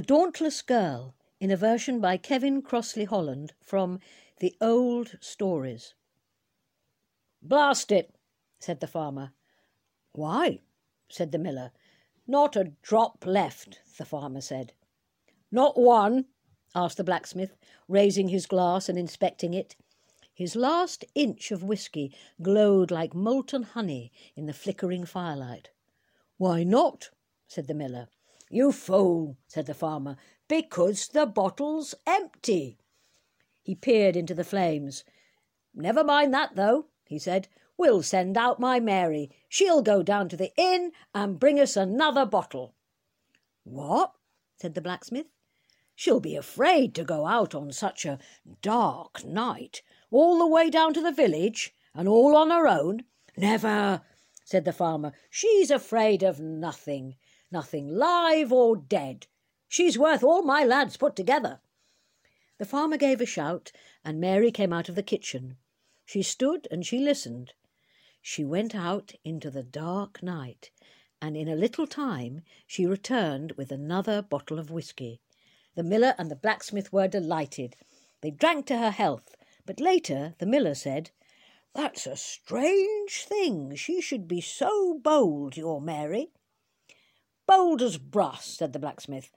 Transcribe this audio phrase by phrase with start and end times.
[0.00, 4.00] The Dauntless Girl, in a version by Kevin Crossley Holland from
[4.38, 5.92] The Old Stories.
[7.42, 8.14] Blast it,
[8.58, 9.32] said the farmer.
[10.12, 10.62] Why?
[11.10, 11.72] said the miller.
[12.26, 14.72] Not a drop left, the farmer said.
[15.52, 16.24] Not one?
[16.74, 17.54] asked the blacksmith,
[17.86, 19.76] raising his glass and inspecting it.
[20.32, 25.68] His last inch of whisky glowed like molten honey in the flickering firelight.
[26.38, 27.10] Why not?
[27.46, 28.08] said the miller.
[28.52, 30.16] You fool, said the farmer,
[30.48, 32.78] because the bottle's empty.
[33.62, 35.04] He peered into the flames.
[35.72, 37.46] Never mind that, though, he said.
[37.76, 39.30] We'll send out my Mary.
[39.48, 42.74] She'll go down to the inn and bring us another bottle.
[43.62, 44.12] What?
[44.56, 45.28] said the blacksmith.
[45.94, 48.18] She'll be afraid to go out on such a
[48.62, 53.04] dark night, all the way down to the village, and all on her own.
[53.36, 54.02] Never,
[54.44, 55.12] said the farmer.
[55.30, 57.14] She's afraid of nothing,
[57.52, 59.26] nothing live or dead.
[59.68, 61.60] She's worth all my lads put together.
[62.58, 63.72] The farmer gave a shout,
[64.04, 65.56] and Mary came out of the kitchen.
[66.04, 67.54] She stood and she listened.
[68.20, 70.70] She went out into the dark night,
[71.22, 75.20] and in a little time she returned with another bottle of whisky.
[75.74, 77.76] The miller and the blacksmith were delighted.
[78.20, 81.12] They drank to her health, but later the miller said,
[81.74, 86.32] That's a strange thing she should be so bold, your Mary.
[87.50, 89.32] Bold as brass, said the blacksmith.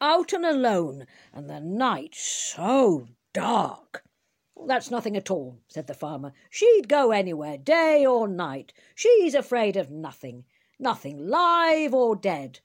[0.00, 4.04] Out and alone, and the night so dark.
[4.68, 6.32] That's nothing at all, said the farmer.
[6.50, 8.72] She'd go anywhere, day or night.
[8.94, 10.44] She's afraid of nothing.
[10.78, 12.60] Nothing live or dead.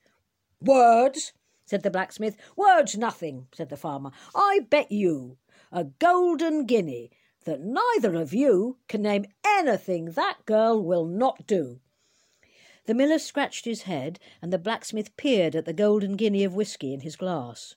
[0.62, 1.34] Words,
[1.66, 2.38] said the blacksmith.
[2.56, 4.12] Words nothing, said the farmer.
[4.36, 5.40] I bet you
[5.72, 7.10] a golden guinea
[7.46, 11.80] that neither of you can name anything that girl will not do.
[12.86, 16.94] The miller scratched his head, and the blacksmith peered at the golden guinea of whisky
[16.94, 17.76] in his glass.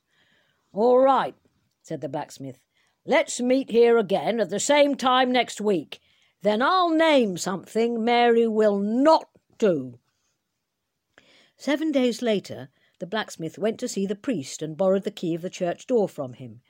[0.72, 1.37] All right,
[1.81, 2.59] said the blacksmith.
[3.05, 6.00] Let's meet here again at the same time next week.
[6.43, 9.28] Then I'll name something Mary will not
[9.59, 10.00] do.
[11.56, 12.69] Seven days later,
[12.99, 16.09] the blacksmith went to see the priest and borrowed the key of the church door
[16.09, 16.62] from him.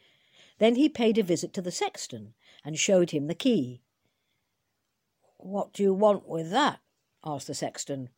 [0.58, 3.82] Then he paid a visit to the sexton and showed him the key.
[5.38, 6.80] What do you want with that?
[7.24, 8.10] asked the sexton.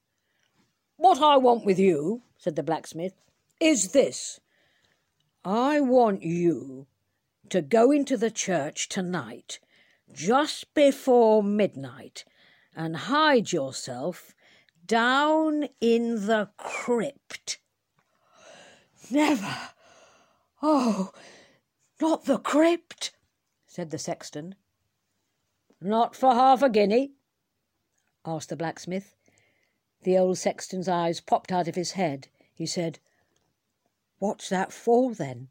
[0.99, 3.15] What I want with you, said the blacksmith,
[3.61, 4.41] is this.
[5.45, 6.89] I want you
[7.51, 9.61] to go into the church tonight,
[10.13, 12.25] just before midnight,
[12.75, 14.35] and hide yourself
[14.85, 17.61] down in the crypt.
[19.09, 19.57] Never!
[20.61, 21.13] Oh,
[22.01, 23.13] not the crypt,
[23.69, 24.57] said the sexton.
[25.81, 27.13] Not for half a guinea?
[28.27, 29.15] asked the blacksmith.
[30.03, 32.29] The old sexton's eyes popped out of his head.
[32.55, 32.99] He said,
[34.19, 35.49] What's that for, then?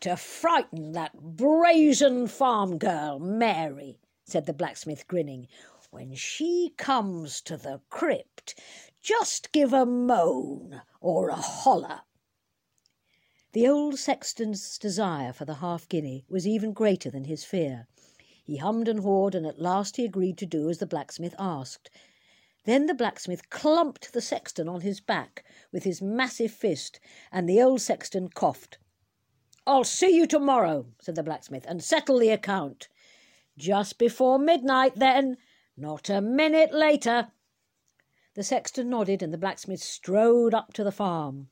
[0.00, 5.46] to frighten that brazen farm girl, Mary, said the blacksmith, grinning.
[5.90, 8.58] When she comes to the crypt,
[9.02, 12.00] just give a moan or a holler.
[13.52, 17.86] The old sexton's desire for the half guinea was even greater than his fear.
[18.42, 21.90] He hummed and hawed, and at last he agreed to do as the blacksmith asked.
[22.64, 27.00] Then the blacksmith clumped the sexton on his back with his massive fist,
[27.32, 28.78] and the old sexton coughed.
[29.66, 32.88] I'll see you tomorrow, said the blacksmith, and settle the account.
[33.56, 35.36] Just before midnight, then,
[35.76, 37.32] not a minute later.
[38.34, 41.48] The sexton nodded, and the blacksmith strode up to the farm.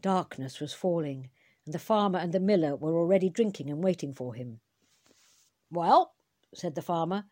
[0.00, 1.30] Darkness was falling,
[1.64, 4.60] and the farmer and the miller were already drinking and waiting for him.
[5.70, 6.14] Well,
[6.54, 7.24] said the farmer.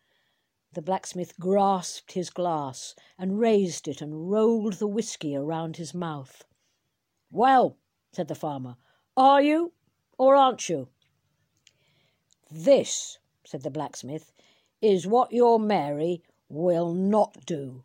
[0.73, 6.45] The blacksmith grasped his glass and raised it and rolled the whisky around his mouth.
[7.29, 7.77] Well,
[8.11, 8.77] said the farmer,
[9.15, 9.73] are you
[10.17, 10.87] or aren't you?
[12.49, 14.33] This, said the blacksmith,
[14.81, 17.83] is what your Mary will not do.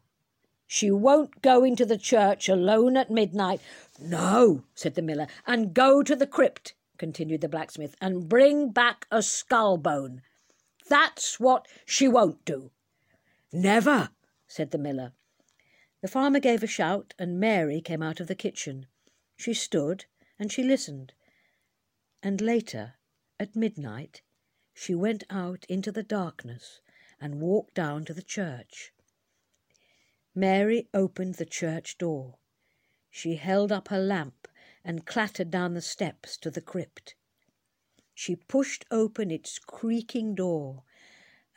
[0.67, 3.61] She won't go into the church alone at midnight.
[4.01, 9.07] No, said the miller, and go to the crypt, continued the blacksmith, and bring back
[9.11, 10.23] a skull bone.
[10.89, 12.71] That's what she won't do.
[13.53, 14.11] Never,
[14.47, 15.13] said the miller.
[16.01, 18.87] The farmer gave a shout, and Mary came out of the kitchen.
[19.37, 20.07] She stood
[20.39, 21.13] and she listened
[22.23, 22.95] and later,
[23.39, 24.23] at midnight,
[24.75, 26.81] she went out into the darkness
[27.21, 28.93] and walked down to the church.
[30.35, 32.39] Mary opened the church door.
[33.11, 34.49] She held up her lamp
[34.85, 37.15] and clattered down the steps to the crypt.
[38.15, 40.83] She pushed open its creaking door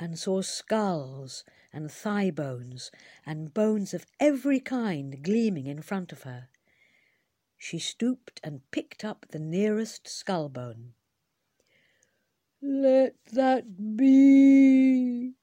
[0.02, 2.90] and saw skulls and thigh bones
[3.24, 6.50] and bones of every kind gleaming in front of her.
[7.56, 10.94] She stooped and picked up the nearest skull bone.
[12.64, 15.34] Let that be,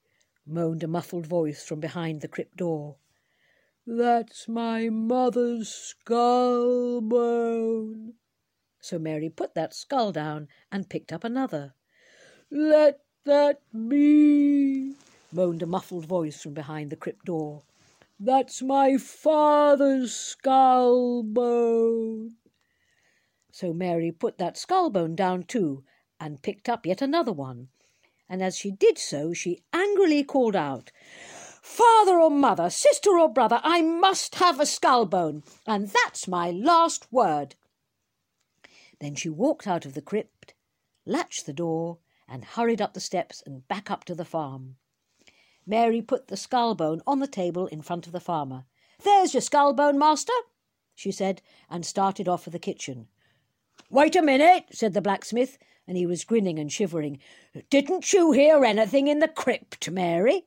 [0.44, 2.96] moaned a muffled voice from behind the crypt door.
[3.86, 8.14] That's my mother's skull bone.
[8.80, 11.74] So Mary put that skull down and picked up another.
[12.50, 14.94] Let that me,
[15.32, 17.62] moaned a muffled voice from behind the crypt door.
[18.18, 22.36] That's my father's skull bone.
[23.52, 25.84] So Mary put that skull bone down too
[26.18, 27.68] and picked up yet another one.
[28.28, 30.90] And as she did so, she angrily called out,
[31.62, 36.50] Father or mother, sister or brother, I must have a skull bone, and that's my
[36.50, 37.56] last word.
[39.00, 40.54] Then she walked out of the crypt,
[41.06, 41.98] latched the door,
[42.28, 44.76] and hurried up the steps and back up to the farm.
[45.66, 48.64] Mary put the skull bone on the table in front of the farmer.
[49.02, 50.32] There's your skull bone, master,
[50.94, 53.08] she said, and started off for the kitchen.
[53.90, 57.18] Wait a minute, said the blacksmith, and he was grinning and shivering.
[57.70, 60.44] Didn't you hear anything in the crypt, Mary?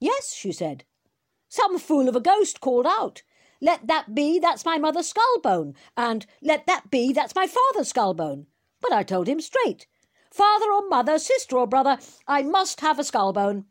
[0.00, 0.84] Yes, she said.
[1.48, 3.22] Some fool of a ghost called out.
[3.60, 7.88] Let that be, that's my mother's skull bone, and let that be, that's my father's
[7.88, 8.46] skull bone.
[8.80, 9.86] But I told him straight.
[10.34, 11.96] Father or mother, sister or brother,
[12.26, 13.66] I must have a skull bone.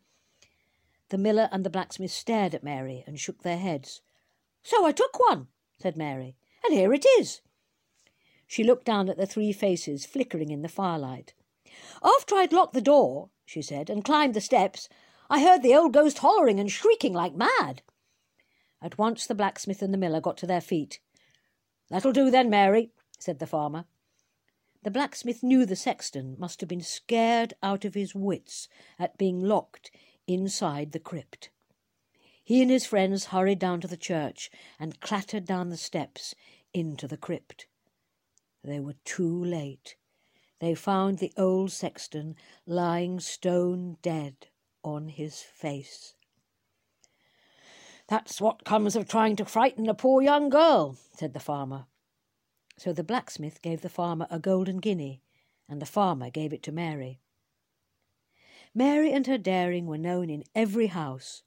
[1.10, 4.00] The miller and the blacksmith stared at Mary and shook their heads.
[4.62, 7.42] So I took one, said Mary, and here it is.
[8.46, 11.34] She looked down at the three faces flickering in the firelight.
[12.02, 14.88] After I'd locked the door, she said, and climbed the steps,
[15.28, 17.82] I heard the old ghost hollering and shrieking like mad.
[18.80, 20.98] At once the blacksmith and the miller got to their feet.
[21.90, 23.84] That'll do then, Mary, said the farmer.
[24.84, 29.40] The blacksmith knew the sexton must have been scared out of his wits at being
[29.40, 29.90] locked
[30.26, 31.48] inside the crypt.
[32.42, 36.34] He and his friends hurried down to the church and clattered down the steps
[36.74, 37.66] into the crypt.
[38.62, 39.96] They were too late.
[40.60, 42.36] They found the old sexton
[42.66, 44.48] lying stone dead
[44.82, 46.14] on his face.
[48.06, 51.86] That's what comes of trying to frighten a poor young girl, said the farmer.
[52.76, 55.22] So the blacksmith gave the farmer a golden guinea,
[55.68, 57.20] and the farmer gave it to Mary.
[58.74, 61.42] Mary and her daring were known in every house,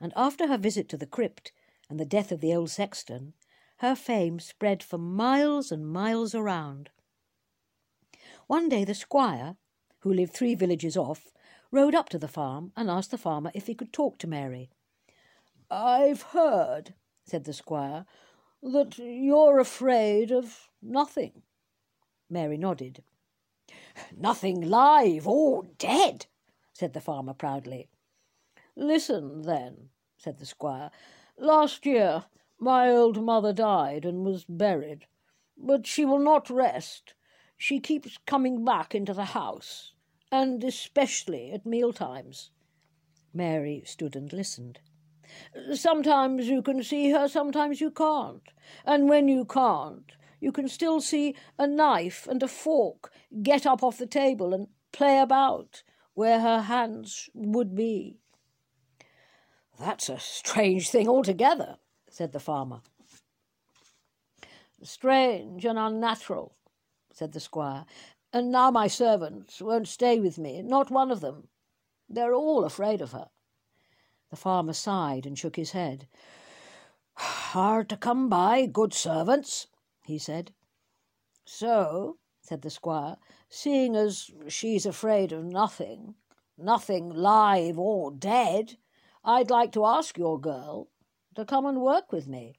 [0.00, 1.52] and after her visit to the crypt
[1.88, 3.34] and the death of the old sexton,
[3.78, 6.90] her fame spread for miles and miles around.
[8.46, 9.56] One day the squire,
[10.00, 11.32] who lived three villages off,
[11.70, 14.70] rode up to the farm and asked the farmer if he could talk to Mary.
[15.70, 18.06] I've heard, said the squire,
[18.66, 21.42] that you're afraid of nothing.
[22.28, 23.04] Mary nodded.
[24.16, 26.26] Nothing live or dead,
[26.72, 27.88] said the farmer proudly.
[28.74, 30.90] Listen, then, said the squire.
[31.38, 32.24] Last year
[32.58, 35.06] my old mother died and was buried,
[35.56, 37.14] but she will not rest.
[37.56, 39.92] She keeps coming back into the house,
[40.32, 42.50] and especially at meal times.
[43.32, 44.80] Mary stood and listened.
[45.74, 48.48] Sometimes you can see her, sometimes you can't.
[48.84, 53.12] And when you can't, you can still see a knife and a fork
[53.42, 55.82] get up off the table and play about
[56.14, 58.18] where her hands would be.
[59.78, 61.76] That's a strange thing altogether,
[62.08, 62.80] said the farmer.
[64.82, 66.56] Strange and unnatural,
[67.12, 67.84] said the squire.
[68.32, 71.48] And now my servants won't stay with me, not one of them.
[72.08, 73.28] They're all afraid of her.
[74.30, 76.08] The farmer sighed and shook his head.
[77.14, 79.68] Hard to come by, good servants,
[80.04, 80.52] he said.
[81.44, 83.16] So, said the squire,
[83.48, 86.16] seeing as she's afraid of nothing,
[86.58, 88.76] nothing live or dead,
[89.24, 90.88] I'd like to ask your girl
[91.34, 92.58] to come and work with me.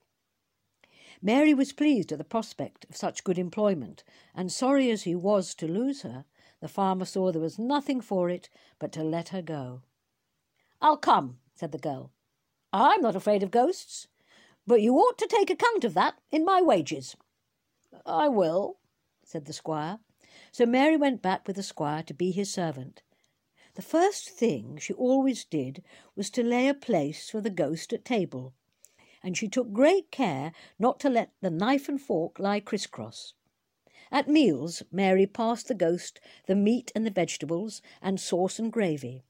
[1.22, 5.54] Mary was pleased at the prospect of such good employment, and sorry as he was
[5.56, 6.26] to lose her,
[6.60, 9.82] the farmer saw there was nothing for it but to let her go.
[10.82, 12.12] I'll come, said the girl.
[12.72, 14.08] I'm not afraid of ghosts,
[14.68, 17.16] but you ought to take account of that in my wages.
[18.06, 18.78] I will,
[19.24, 20.00] said the squire.
[20.52, 23.02] So Mary went back with the squire to be his servant.
[23.74, 25.84] The first thing she always did
[26.16, 28.54] was to lay a place for the ghost at table,
[29.24, 33.34] and she took great care not to let the knife and fork lie crisscross.
[34.12, 39.24] At meals, Mary passed the ghost the meat and the vegetables, and sauce and gravy,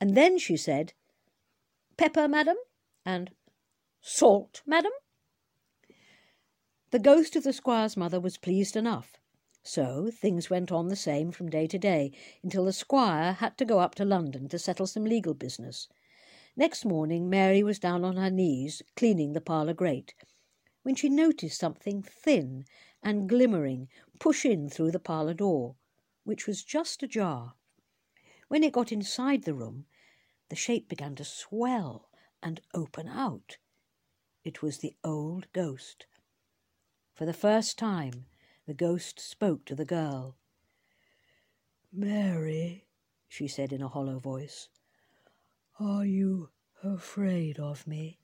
[0.00, 0.92] and then she said,
[1.96, 2.56] Pepper, madam?
[3.04, 3.30] and
[4.00, 4.92] Salt, madam?
[6.90, 9.16] The ghost of the squire's mother was pleased enough.
[9.62, 13.64] So things went on the same from day to day until the squire had to
[13.64, 15.88] go up to London to settle some legal business.
[16.56, 20.14] Next morning Mary was down on her knees cleaning the parlour grate
[20.82, 22.66] when she noticed something thin
[23.02, 25.76] and glimmering push in through the parlour door,
[26.24, 27.54] which was just ajar.
[28.48, 29.86] When it got inside the room,
[30.48, 32.08] the shape began to swell
[32.42, 33.56] and open out.
[34.44, 36.06] It was the old ghost.
[37.14, 38.26] For the first time,
[38.66, 40.36] the ghost spoke to the girl.
[41.92, 42.86] Mary,
[43.28, 44.68] she said in a hollow voice,
[45.80, 46.50] are you
[46.82, 48.18] afraid of me?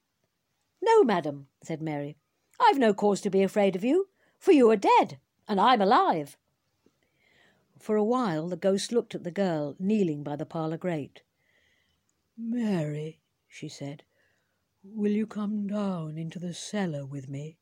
[0.82, 2.16] No, madam, said Mary.
[2.60, 4.08] I've no cause to be afraid of you,
[4.38, 6.36] for you are dead, and I'm alive.
[7.78, 11.22] For a while the ghost looked at the girl kneeling by the parlour grate.
[12.42, 14.02] Mary, she said,
[14.82, 17.58] will you come down into the cellar with me?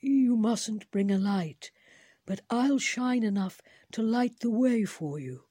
[0.00, 1.70] You mustn't bring a light,
[2.26, 3.60] but I'll shine enough
[3.92, 5.44] to light the way for you.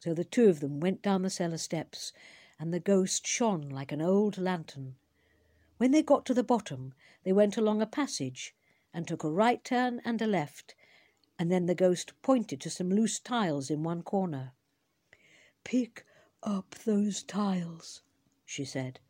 [0.00, 2.12] So the two of them went down the cellar steps,
[2.58, 4.96] and the ghost shone like an old lantern.
[5.78, 8.54] When they got to the bottom, they went along a passage
[8.92, 10.74] and took a right turn and a left,
[11.38, 14.54] and then the ghost pointed to some loose tiles in one corner.
[15.62, 16.04] Pick
[16.42, 18.02] up those tiles,
[18.44, 19.00] she said.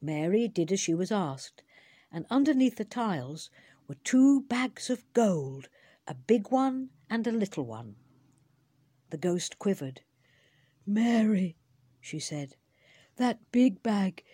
[0.00, 1.62] Mary did as she was asked,
[2.10, 3.50] and underneath the tiles
[3.86, 5.68] were two bags of gold,
[6.06, 7.96] a big one and a little one.
[9.10, 10.00] The ghost quivered.
[10.86, 11.56] Mary,
[12.00, 12.56] she said,
[13.16, 14.24] that big bag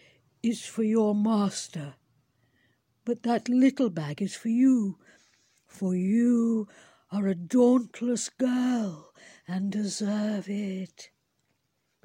[0.43, 1.95] is for your master,
[3.05, 4.99] but that little bag is for you,
[5.67, 6.69] for you
[7.11, 9.13] are a dauntless girl
[9.49, 11.11] and deserve it.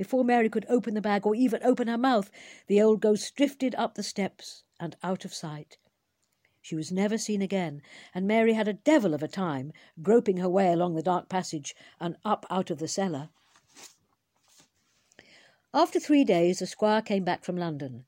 [0.02, 2.32] Before Mary could open the bag or even open her mouth,
[2.66, 5.78] the old ghost drifted up the steps and out of sight.
[6.60, 10.50] She was never seen again, and Mary had a devil of a time groping her
[10.50, 13.30] way along the dark passage and up out of the cellar.
[15.72, 18.06] After three days, the squire came back from London.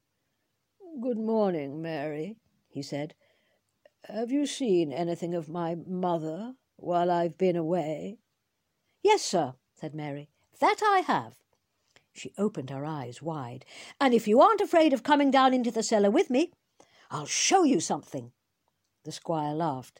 [0.99, 2.37] Good morning, Mary,
[2.69, 3.13] he said.
[4.05, 8.17] Have you seen anything of my mother while I've been away?
[9.03, 10.31] Yes, sir, said Mary.
[10.59, 11.42] That I have.
[12.13, 13.65] She opened her eyes wide.
[13.99, 16.51] And if you aren't afraid of coming down into the cellar with me,
[17.09, 18.31] I'll show you something.
[19.03, 19.99] The squire laughed.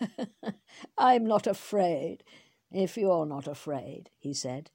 [0.98, 2.24] I'm not afraid,
[2.72, 4.70] if you're not afraid, he said.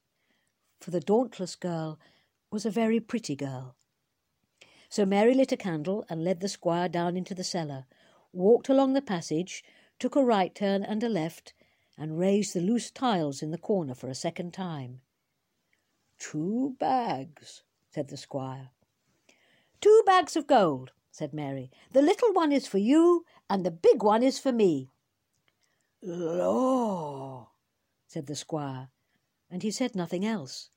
[0.80, 2.00] For the dauntless girl
[2.52, 3.76] was a very pretty girl.
[4.90, 7.86] So Mary lit a candle and led the squire down into the cellar,
[8.32, 9.64] walked along the passage,
[10.00, 11.54] took a right turn and a left,
[11.98, 15.02] and raised the loose tiles in the corner for a second time.
[16.20, 18.72] Two bags, said the squire.
[19.82, 21.72] Two bags of gold, said Mary.
[21.92, 24.90] The little one is for you, and the big one is for me.
[26.02, 27.50] Law,
[28.08, 28.90] said the squire,
[29.50, 30.70] and he said nothing else.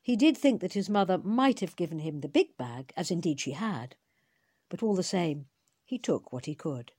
[0.00, 3.40] He did think that his mother might have given him the big bag, as indeed
[3.40, 3.96] she had,
[4.68, 5.46] but all the same
[5.84, 6.92] he took what he could.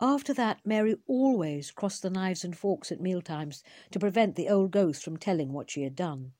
[0.00, 4.70] After that, Mary always crossed the knives and forks at mealtimes to prevent the old
[4.70, 6.32] ghost from telling what she had done.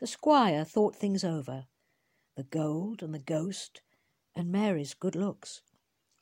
[0.00, 1.66] The squire thought things over
[2.34, 3.82] the gold and the ghost
[4.34, 5.60] and Mary's good looks.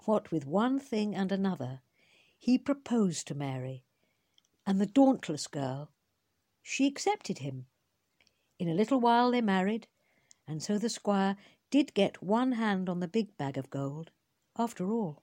[0.04, 1.82] What with one thing and another,
[2.36, 3.84] he proposed to Mary,
[4.66, 5.92] and the dauntless girl,
[6.60, 7.66] she accepted him.
[8.58, 9.86] In a little while they married,
[10.44, 11.36] and so the squire
[11.70, 14.10] did get one hand on the big bag of gold,
[14.56, 15.22] after all.